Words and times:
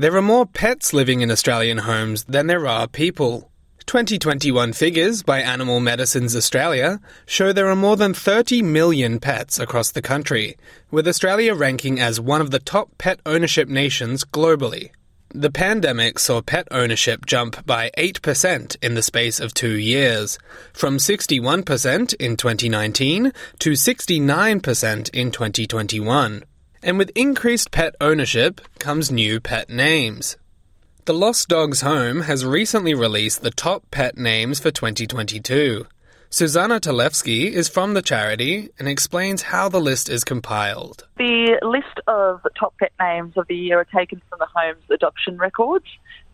There 0.00 0.16
are 0.16 0.22
more 0.22 0.46
pets 0.46 0.94
living 0.94 1.20
in 1.20 1.30
Australian 1.30 1.76
homes 1.76 2.24
than 2.24 2.46
there 2.46 2.66
are 2.66 2.88
people. 2.88 3.50
2021 3.84 4.72
figures 4.72 5.22
by 5.22 5.42
Animal 5.42 5.78
Medicines 5.78 6.34
Australia 6.34 7.02
show 7.26 7.52
there 7.52 7.68
are 7.68 7.76
more 7.76 7.98
than 7.98 8.14
30 8.14 8.62
million 8.62 9.20
pets 9.20 9.58
across 9.58 9.90
the 9.90 10.00
country, 10.00 10.56
with 10.90 11.06
Australia 11.06 11.54
ranking 11.54 12.00
as 12.00 12.18
one 12.18 12.40
of 12.40 12.50
the 12.50 12.58
top 12.58 12.96
pet 12.96 13.20
ownership 13.26 13.68
nations 13.68 14.24
globally. 14.24 14.88
The 15.34 15.50
pandemic 15.50 16.18
saw 16.18 16.40
pet 16.40 16.66
ownership 16.70 17.26
jump 17.26 17.66
by 17.66 17.90
8% 17.98 18.76
in 18.82 18.94
the 18.94 19.02
space 19.02 19.38
of 19.38 19.52
two 19.52 19.76
years, 19.76 20.38
from 20.72 20.96
61% 20.96 22.14
in 22.14 22.38
2019 22.38 23.32
to 23.58 23.70
69% 23.72 25.10
in 25.10 25.30
2021. 25.30 26.44
And 26.82 26.96
with 26.96 27.10
increased 27.14 27.70
pet 27.70 27.94
ownership 28.00 28.60
comes 28.78 29.10
new 29.10 29.38
pet 29.38 29.68
names. 29.68 30.38
The 31.04 31.12
Lost 31.12 31.48
Dogs 31.48 31.82
Home 31.82 32.22
has 32.22 32.44
recently 32.44 32.94
released 32.94 33.42
the 33.42 33.50
top 33.50 33.90
pet 33.90 34.16
names 34.16 34.60
for 34.60 34.70
2022. 34.70 35.86
Susanna 36.30 36.80
Talevsky 36.80 37.50
is 37.52 37.68
from 37.68 37.92
the 37.92 38.02
charity 38.02 38.70
and 38.78 38.88
explains 38.88 39.42
how 39.42 39.68
the 39.68 39.80
list 39.80 40.08
is 40.08 40.24
compiled. 40.24 41.06
The 41.18 41.58
list 41.60 42.00
of 42.06 42.40
top 42.58 42.74
pet 42.78 42.92
names 42.98 43.36
of 43.36 43.46
the 43.48 43.56
year 43.56 43.80
are 43.80 43.84
taken 43.84 44.22
from 44.30 44.38
the 44.38 44.46
home's 44.54 44.84
adoption 44.90 45.36
records. 45.36 45.86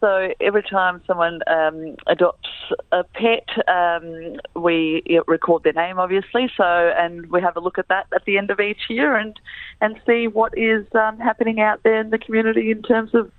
So 0.00 0.32
every 0.40 0.62
time 0.62 1.02
someone 1.06 1.40
um, 1.46 1.96
adopts 2.06 2.48
a 2.90 3.04
pet, 3.04 3.46
um, 3.68 4.36
we 4.54 5.02
record 5.26 5.62
their 5.62 5.74
name, 5.74 5.98
obviously. 5.98 6.50
So 6.56 6.64
and 6.64 7.26
we 7.30 7.40
have 7.42 7.56
a 7.56 7.60
look 7.60 7.78
at 7.78 7.88
that 7.88 8.06
at 8.14 8.24
the 8.24 8.38
end 8.38 8.50
of 8.50 8.60
each 8.60 8.88
year 8.88 9.14
and 9.16 9.38
and 9.80 10.00
see 10.06 10.26
what 10.26 10.56
is 10.56 10.86
um, 10.94 11.18
happening 11.18 11.60
out 11.60 11.82
there 11.82 12.00
in 12.00 12.10
the 12.10 12.18
community 12.18 12.70
in 12.70 12.82
terms 12.82 13.14
of 13.14 13.30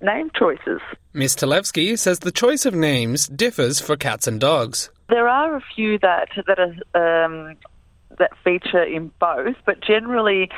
name 0.00 0.30
choices. 0.38 0.80
Ms. 1.12 1.36
Talevsky 1.36 1.98
says 1.98 2.20
the 2.20 2.32
choice 2.32 2.66
of 2.66 2.74
names 2.74 3.26
differs 3.26 3.80
for 3.80 3.96
cats 3.96 4.26
and 4.26 4.40
dogs. 4.40 4.90
There 5.08 5.28
are 5.28 5.56
a 5.56 5.62
few 5.74 5.98
that 5.98 6.28
that 6.46 6.58
are 6.58 7.24
um, 7.24 7.56
that 8.18 8.32
feature 8.42 8.82
in 8.82 9.10
both, 9.18 9.56
but 9.66 9.80
generally 9.80 10.50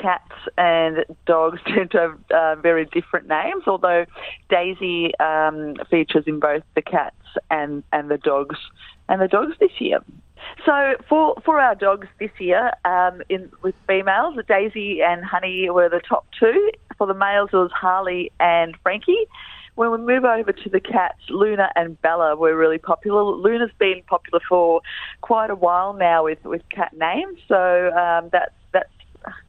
cats 0.00 0.32
and 0.58 1.04
dogs 1.26 1.60
tend 1.66 1.90
to 1.92 1.98
have 1.98 2.18
uh, 2.30 2.60
very 2.60 2.84
different 2.86 3.28
names. 3.28 3.64
Although 3.66 4.06
Daisy 4.48 5.16
um, 5.18 5.76
features 5.90 6.24
in 6.26 6.40
both 6.40 6.62
the 6.74 6.82
cats 6.82 7.16
and 7.50 7.82
and 7.92 8.10
the 8.10 8.18
dogs 8.18 8.56
and 9.08 9.20
the 9.20 9.28
dogs 9.28 9.54
this 9.60 9.80
year. 9.80 10.00
So 10.64 10.94
for 11.08 11.36
for 11.44 11.58
our 11.58 11.74
dogs 11.74 12.08
this 12.18 12.30
year, 12.38 12.72
um, 12.84 13.22
in 13.28 13.50
with 13.62 13.74
females, 13.86 14.36
Daisy 14.48 15.02
and 15.02 15.24
Honey 15.24 15.68
were 15.70 15.88
the 15.88 16.00
top 16.06 16.26
two. 16.38 16.70
For 16.98 17.06
the 17.06 17.14
males, 17.14 17.50
it 17.52 17.56
was 17.56 17.72
Harley 17.72 18.30
and 18.38 18.76
Frankie. 18.82 19.26
When 19.74 19.90
we 19.90 19.98
move 19.98 20.24
over 20.24 20.52
to 20.52 20.70
the 20.70 20.80
cats, 20.80 21.18
Luna 21.28 21.70
and 21.74 22.00
Bella 22.00 22.36
were 22.36 22.56
really 22.56 22.78
popular. 22.78 23.22
Luna's 23.22 23.72
been 23.78 24.02
popular 24.06 24.40
for 24.48 24.80
quite 25.20 25.50
a 25.50 25.56
while 25.56 25.94
now 25.94 26.24
with, 26.24 26.44
with 26.44 26.62
cat 26.68 26.92
names, 26.96 27.38
so 27.48 27.90
um, 27.90 28.28
that's 28.30 28.52
that's 28.72 28.88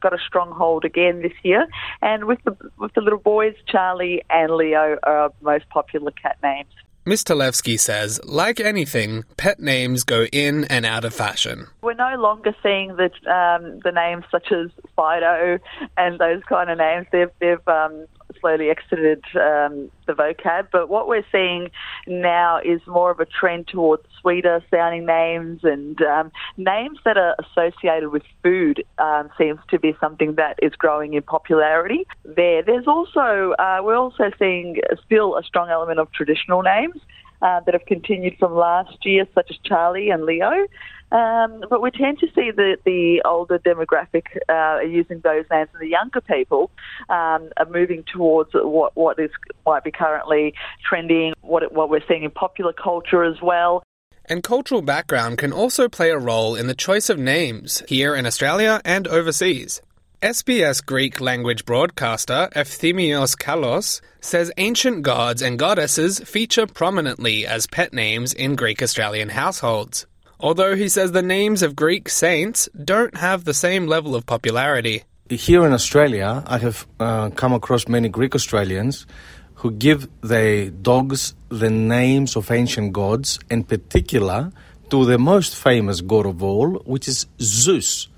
got 0.00 0.12
a 0.12 0.18
stronghold 0.26 0.84
again 0.84 1.22
this 1.22 1.32
year. 1.42 1.66
And 2.02 2.24
with 2.24 2.38
the 2.44 2.56
with 2.78 2.92
the 2.94 3.02
little 3.02 3.18
boys, 3.18 3.54
Charlie 3.66 4.22
and 4.28 4.50
Leo 4.52 4.98
are 5.02 5.16
our 5.16 5.32
most 5.42 5.68
popular 5.68 6.10
cat 6.10 6.38
names. 6.42 6.70
Ms. 7.08 7.22
Talevsky 7.22 7.78
says, 7.78 8.20
like 8.24 8.58
anything, 8.58 9.22
pet 9.36 9.60
names 9.60 10.02
go 10.02 10.24
in 10.32 10.64
and 10.64 10.84
out 10.84 11.04
of 11.04 11.14
fashion. 11.14 11.68
We're 11.80 11.94
no 11.94 12.16
longer 12.16 12.52
seeing 12.64 12.96
the 12.96 13.10
um, 13.32 13.78
the 13.84 13.92
names 13.92 14.24
such 14.28 14.50
as 14.50 14.72
Fido 14.96 15.60
and 15.96 16.18
those 16.18 16.42
kind 16.48 16.68
of 16.68 16.78
names. 16.78 17.06
They've 17.12 17.30
they've 17.38 17.68
um, 17.68 18.06
slowly 18.40 18.70
exited 18.70 19.24
um, 19.34 19.90
the 20.06 20.12
vocab. 20.12 20.68
But 20.72 20.88
what 20.88 21.08
we're 21.08 21.26
seeing 21.32 21.70
now 22.06 22.58
is 22.64 22.80
more 22.86 23.10
of 23.10 23.20
a 23.20 23.26
trend 23.26 23.68
towards 23.68 24.04
sweeter 24.20 24.62
sounding 24.70 25.06
names 25.06 25.60
and 25.62 26.00
um, 26.02 26.32
names 26.56 26.98
that 27.04 27.16
are 27.16 27.36
associated 27.38 28.10
with 28.10 28.22
food 28.42 28.84
um, 28.98 29.30
seems 29.38 29.60
to 29.70 29.78
be 29.78 29.96
something 30.00 30.34
that 30.36 30.58
is 30.62 30.72
growing 30.74 31.14
in 31.14 31.22
popularity. 31.22 32.06
There, 32.24 32.62
there's 32.62 32.86
also 32.86 33.54
uh, 33.58 33.80
we're 33.82 33.96
also 33.96 34.30
seeing 34.38 34.76
still 35.04 35.36
a 35.36 35.42
strong 35.42 35.70
element 35.70 35.98
of 35.98 36.12
traditional 36.12 36.62
names. 36.62 37.00
Uh, 37.42 37.60
that 37.60 37.74
have 37.74 37.84
continued 37.84 38.34
from 38.38 38.54
last 38.54 38.96
year, 39.04 39.26
such 39.34 39.50
as 39.50 39.58
Charlie 39.62 40.08
and 40.08 40.24
Leo. 40.24 40.66
Um, 41.12 41.62
but 41.70 41.82
we 41.82 41.90
tend 41.90 42.18
to 42.20 42.26
see 42.28 42.50
the, 42.50 42.78
the 42.84 43.22
older 43.24 43.58
demographic 43.58 44.24
uh, 44.48 44.80
using 44.80 45.20
those 45.20 45.44
names, 45.50 45.68
and 45.72 45.80
the 45.80 45.88
younger 45.88 46.20
people 46.20 46.70
um, 47.08 47.50
are 47.58 47.68
moving 47.70 48.04
towards 48.12 48.50
what 48.54 48.96
what 48.96 49.18
is 49.18 49.30
might 49.64 49.84
be 49.84 49.92
currently 49.92 50.54
trending, 50.88 51.34
what 51.42 51.70
what 51.72 51.90
we're 51.90 52.00
seeing 52.08 52.24
in 52.24 52.30
popular 52.30 52.72
culture 52.72 53.22
as 53.22 53.40
well. 53.42 53.82
And 54.24 54.42
cultural 54.42 54.82
background 54.82 55.38
can 55.38 55.52
also 55.52 55.88
play 55.88 56.10
a 56.10 56.18
role 56.18 56.56
in 56.56 56.66
the 56.66 56.74
choice 56.74 57.08
of 57.08 57.18
names 57.18 57.82
here 57.86 58.16
in 58.16 58.26
Australia 58.26 58.80
and 58.84 59.06
overseas. 59.06 59.80
SBS 60.26 60.84
Greek 60.84 61.20
language 61.20 61.64
broadcaster 61.64 62.48
Epthimios 62.56 63.36
Kalos 63.36 64.00
says 64.20 64.50
ancient 64.56 65.02
gods 65.02 65.40
and 65.40 65.56
goddesses 65.56 66.18
feature 66.18 66.66
prominently 66.66 67.46
as 67.46 67.68
pet 67.68 67.92
names 67.92 68.32
in 68.32 68.56
Greek 68.56 68.82
Australian 68.82 69.28
households 69.28 70.04
although 70.40 70.74
he 70.74 70.88
says 70.88 71.12
the 71.12 71.22
names 71.22 71.62
of 71.62 71.76
Greek 71.76 72.08
saints 72.08 72.68
don't 72.92 73.16
have 73.16 73.44
the 73.44 73.54
same 73.54 73.86
level 73.86 74.16
of 74.16 74.26
popularity. 74.26 75.04
Here 75.30 75.64
in 75.64 75.72
Australia, 75.72 76.42
I 76.44 76.58
have 76.58 76.86
uh, 76.98 77.30
come 77.30 77.52
across 77.52 77.86
many 77.86 78.08
Greek 78.08 78.34
Australians 78.34 79.06
who 79.54 79.70
give 79.70 80.08
their 80.22 80.70
dogs 80.70 81.34
the 81.50 81.70
names 81.70 82.34
of 82.34 82.50
ancient 82.50 82.92
gods, 82.92 83.38
in 83.48 83.62
particular 83.62 84.50
to 84.90 85.04
the 85.04 85.18
most 85.18 85.54
famous 85.54 86.00
god 86.00 86.26
of 86.26 86.42
all, 86.42 86.82
which 86.84 87.06
is 87.06 87.26
Zeus, 87.40 88.08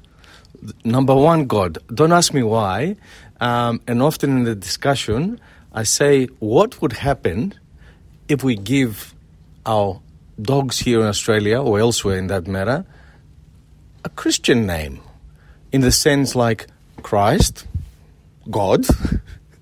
number 0.85 1.15
one 1.15 1.47
god. 1.47 1.79
Don't 1.93 2.13
ask 2.13 2.33
me 2.33 2.43
why. 2.43 2.97
Um, 3.41 3.81
and 3.87 4.03
often 4.03 4.39
in 4.39 4.45
the 4.45 4.55
discussion, 4.55 5.41
I 5.73 5.85
say, 5.85 6.27
what 6.39 6.83
would 6.83 6.93
happen 6.95 7.55
if 8.29 8.43
we 8.43 8.57
give 8.57 9.15
our 9.65 10.01
dogs 10.41 10.79
here 10.79 11.01
in 11.01 11.07
Australia 11.07 11.61
or 11.61 11.79
elsewhere 11.79 12.19
in 12.19 12.29
that 12.29 12.47
matter 12.47 12.85
a 14.05 14.09
Christian 14.11 14.67
name 14.67 15.01
in 15.73 15.81
the 15.81 15.93
sense 15.93 16.35
like 16.35 16.67
Christ, 17.03 17.67
God, 18.51 18.87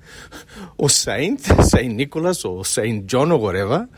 or 0.78 0.90
Saint, 0.90 1.40
Saint 1.62 1.94
Nicholas 1.94 2.44
or 2.44 2.64
Saint 2.64 3.06
John 3.06 3.32
or 3.32 3.38
whatever. 3.38 3.88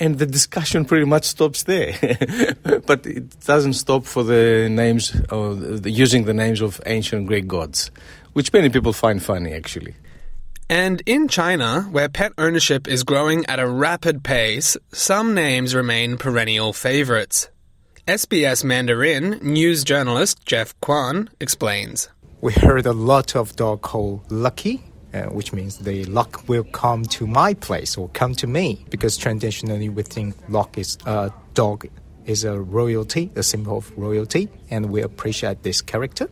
And 0.00 0.18
the 0.18 0.26
discussion 0.26 0.86
pretty 0.86 1.04
much 1.04 1.24
stops 1.24 1.64
there, 1.64 1.92
but 2.86 3.06
it 3.06 3.38
doesn't 3.40 3.74
stop 3.74 4.06
for 4.06 4.24
the 4.24 4.68
names, 4.70 5.14
or 5.30 5.54
the, 5.54 5.90
using 5.90 6.24
the 6.24 6.34
names 6.34 6.62
of 6.62 6.80
ancient 6.86 7.26
Greek 7.26 7.46
gods, 7.46 7.90
which 8.32 8.52
many 8.52 8.70
people 8.70 8.94
find 8.94 9.22
funny 9.22 9.52
actually. 9.52 9.94
And 10.70 11.02
in 11.04 11.28
China, 11.28 11.82
where 11.90 12.08
pet 12.08 12.32
ownership 12.38 12.88
is 12.88 13.02
growing 13.02 13.44
at 13.46 13.58
a 13.58 13.68
rapid 13.68 14.22
pace, 14.22 14.76
some 14.92 15.34
names 15.34 15.74
remain 15.74 16.16
perennial 16.16 16.72
favorites. 16.72 17.48
SBS 18.06 18.64
Mandarin 18.64 19.38
news 19.42 19.84
journalist 19.84 20.46
Jeff 20.46 20.74
Kwan 20.80 21.28
explains. 21.40 22.08
We 22.40 22.52
heard 22.52 22.86
a 22.86 22.92
lot 22.92 23.36
of 23.36 23.54
dog 23.56 23.82
called 23.82 24.30
Lucky, 24.30 24.82
uh, 25.12 25.22
which 25.24 25.52
means 25.52 25.78
the 25.78 26.04
luck 26.04 26.48
will 26.48 26.64
come 26.64 27.04
to 27.04 27.26
my 27.26 27.54
place 27.54 27.96
or 27.96 28.08
come 28.10 28.34
to 28.34 28.46
me, 28.46 28.84
because 28.90 29.16
traditionally 29.16 29.88
we 29.88 30.02
think 30.02 30.34
luck 30.48 30.78
is 30.78 30.98
a 31.06 31.08
uh, 31.08 31.30
dog 31.54 31.86
is 32.26 32.44
a 32.44 32.60
royalty, 32.60 33.30
a 33.34 33.42
symbol 33.42 33.78
of 33.78 33.90
royalty, 33.98 34.48
and 34.70 34.90
we 34.90 35.02
appreciate 35.02 35.62
this 35.62 35.82
character. 35.82 36.28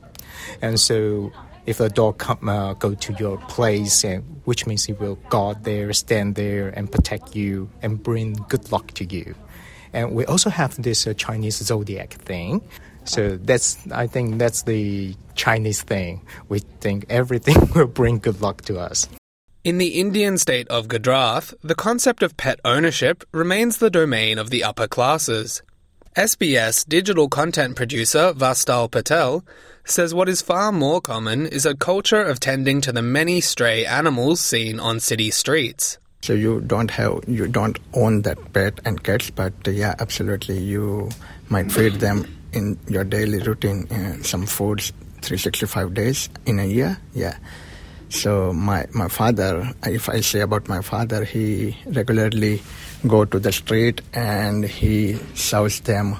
And 0.63 0.79
so 0.79 1.33
if 1.67 1.81
a 1.81 1.89
dog 1.89 2.19
come 2.19 2.49
uh, 2.49 2.75
go 2.75 2.95
to 2.95 3.13
your 3.15 3.39
place, 3.49 4.05
and 4.05 4.41
which 4.45 4.67
means 4.67 4.85
he 4.85 4.93
will 4.93 5.17
guard 5.29 5.65
there, 5.65 5.93
stand 5.93 6.35
there, 6.35 6.69
and 6.69 6.91
protect 6.91 7.35
you, 7.35 7.69
and 7.83 8.03
bring 8.03 8.35
good 8.49 8.71
luck 8.71 8.93
to 8.93 9.05
you. 9.05 9.35
And 9.93 10.13
we 10.13 10.25
also 10.27 10.51
have 10.51 10.81
this 10.81 11.07
uh, 11.07 11.15
Chinese 11.15 11.57
zodiac 11.57 12.15
thing. 12.15 12.63
So 13.09 13.39
that's 13.39 13.79
I 13.91 14.07
think 14.07 14.39
that's 14.39 14.63
the 14.63 15.17
Chinese 15.35 15.83
thing. 15.83 16.27
We 16.49 16.59
think 16.59 17.07
everything 17.09 17.71
will 17.75 17.87
bring 17.87 18.19
good 18.19 18.41
luck 18.43 18.63
to 18.63 18.79
us. 18.79 19.09
In 19.65 19.79
the 19.79 20.01
Indian 20.01 20.39
state 20.39 20.69
of 20.69 20.89
Gujarat, 20.89 21.53
the 21.63 21.75
concept 21.75 22.23
of 22.23 22.37
pet 22.37 22.61
ownership 22.65 23.25
remains 23.33 23.79
the 23.79 23.91
domain 23.91 24.39
of 24.39 24.51
the 24.51 24.63
upper 24.63 24.87
classes. 24.87 25.63
SBS 26.17 26.87
digital 26.89 27.29
content 27.29 27.77
producer 27.77 28.33
Vatsal 28.33 28.91
Patel 28.91 29.45
says 29.85 30.15
what 30.15 30.29
is 30.29 30.43
far 30.43 30.71
more 30.73 31.01
common 31.01 31.47
is 31.47 31.65
a 31.65 31.77
culture 31.77 32.23
of 32.23 32.41
tending 32.41 32.81
to 32.83 32.93
the 32.93 33.03
many 33.03 33.41
stray 33.41 33.87
animals 33.87 34.41
seen 34.41 34.79
on 34.79 35.01
city 35.01 35.31
streets. 35.31 35.99
So 36.23 36.35
you 36.35 36.61
don't 36.61 36.91
have 36.91 37.25
you 37.27 37.47
don't 37.47 37.79
own 37.95 38.23
that 38.23 38.53
pet 38.53 38.81
and 38.85 39.03
cats, 39.03 39.31
but 39.31 39.55
yeah, 39.67 39.95
absolutely, 39.99 40.59
you 40.59 41.11
might 41.49 41.71
feed 41.71 41.95
them 41.95 42.27
in 42.53 42.79
your 42.89 43.05
daily 43.05 43.39
routine 43.39 43.87
uh, 43.91 44.23
some 44.23 44.47
foods 44.47 44.93
365 45.23 45.95
days 45.95 46.29
in 46.47 46.59
a 46.59 46.65
year. 46.65 46.99
Yeah, 47.15 47.37
So 48.11 48.53
my, 48.55 48.87
my 48.93 49.09
father, 49.09 49.71
if 49.85 50.09
I 50.09 50.21
say 50.21 50.41
about 50.41 50.69
my 50.69 50.81
father, 50.81 51.25
he 51.25 51.77
regularly 51.87 52.62
go 53.06 53.25
to 53.27 53.39
the 53.39 53.53
street 53.53 54.00
and 54.15 54.65
he 54.65 55.15
serves 55.35 55.81
them 55.81 56.17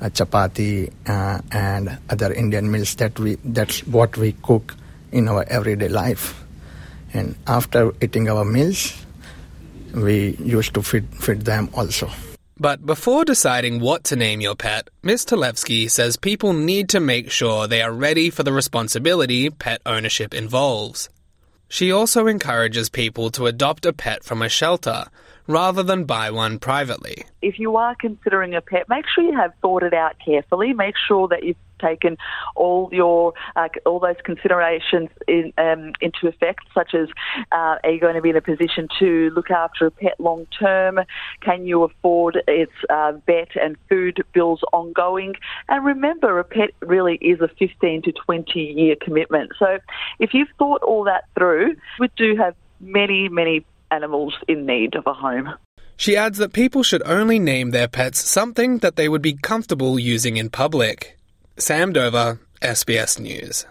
a 0.00 0.10
chapati 0.10 0.90
uh, 1.06 1.40
and 1.52 1.98
other 2.08 2.32
Indian 2.32 2.70
meals 2.70 2.94
that 2.96 3.18
we 3.18 3.36
that's 3.44 3.86
what 3.86 4.16
we 4.16 4.32
cook 4.42 4.74
in 5.12 5.28
our 5.28 5.44
everyday 5.48 5.88
life. 5.88 6.42
And 7.12 7.36
after 7.46 7.92
eating 8.00 8.28
our 8.28 8.44
meals, 8.44 8.94
we 9.94 10.36
used 10.40 10.74
to 10.74 10.82
feed 10.82 11.06
feed 11.14 11.42
them 11.42 11.68
also. 11.74 12.10
But 12.60 12.84
before 12.84 13.24
deciding 13.24 13.80
what 13.80 14.04
to 14.04 14.16
name 14.16 14.42
your 14.42 14.54
pet, 14.54 14.90
Ms. 15.02 15.24
Talevsky 15.24 15.90
says 15.90 16.18
people 16.18 16.52
need 16.52 16.90
to 16.90 17.00
make 17.00 17.30
sure 17.30 17.66
they 17.66 17.80
are 17.80 17.90
ready 17.90 18.28
for 18.28 18.42
the 18.42 18.52
responsibility 18.52 19.48
pet 19.48 19.80
ownership 19.86 20.34
involves. 20.34 21.08
She 21.70 21.90
also 21.90 22.26
encourages 22.26 22.90
people 22.90 23.30
to 23.30 23.46
adopt 23.46 23.86
a 23.86 23.94
pet 23.94 24.24
from 24.24 24.42
a 24.42 24.50
shelter 24.50 25.06
rather 25.46 25.82
than 25.82 26.04
buy 26.04 26.30
one 26.30 26.58
privately. 26.58 27.24
If 27.40 27.58
you 27.58 27.76
are 27.76 27.94
considering 27.94 28.54
a 28.54 28.60
pet, 28.60 28.90
make 28.90 29.06
sure 29.08 29.24
you 29.24 29.38
have 29.38 29.54
thought 29.62 29.82
it 29.82 29.94
out 29.94 30.16
carefully. 30.22 30.74
Make 30.74 30.96
sure 31.08 31.28
that 31.28 31.42
you've 31.42 31.56
taken 31.80 32.16
all 32.54 32.88
your 32.92 33.32
uh, 33.56 33.68
all 33.86 34.00
those 34.00 34.16
considerations 34.24 35.08
in, 35.26 35.52
um, 35.58 35.92
into 36.00 36.26
effect, 36.26 36.64
such 36.74 36.94
as 36.94 37.08
uh, 37.52 37.76
are 37.82 37.90
you 37.90 38.00
going 38.00 38.14
to 38.14 38.22
be 38.22 38.30
in 38.30 38.36
a 38.36 38.40
position 38.40 38.88
to 38.98 39.30
look 39.34 39.50
after 39.50 39.86
a 39.86 39.90
pet 39.90 40.18
long 40.18 40.46
term? 40.58 41.00
Can 41.40 41.66
you 41.66 41.82
afford 41.82 42.42
its 42.46 42.72
uh, 42.88 43.12
vet 43.26 43.50
and 43.60 43.76
food 43.88 44.22
bills 44.32 44.60
ongoing? 44.72 45.34
And 45.68 45.84
remember, 45.84 46.38
a 46.38 46.44
pet 46.44 46.70
really 46.80 47.16
is 47.16 47.40
a 47.40 47.48
15 47.58 48.02
to 48.02 48.12
20 48.12 48.60
year 48.60 48.96
commitment. 49.00 49.52
So 49.58 49.78
if 50.18 50.34
you've 50.34 50.48
thought 50.58 50.82
all 50.82 51.04
that 51.04 51.24
through, 51.36 51.76
we 51.98 52.08
do 52.16 52.36
have 52.36 52.54
many, 52.80 53.28
many 53.28 53.64
animals 53.90 54.34
in 54.48 54.66
need 54.66 54.94
of 54.94 55.06
a 55.06 55.14
home. 55.14 55.50
She 55.96 56.16
adds 56.16 56.38
that 56.38 56.54
people 56.54 56.82
should 56.82 57.02
only 57.04 57.38
name 57.38 57.72
their 57.72 57.88
pets 57.88 58.26
something 58.26 58.78
that 58.78 58.96
they 58.96 59.08
would 59.08 59.20
be 59.20 59.34
comfortable 59.34 59.98
using 59.98 60.38
in 60.38 60.48
public. 60.48 61.19
Sam 61.60 61.92
Dover, 61.92 62.38
SBS 62.62 63.18
News. 63.18 63.66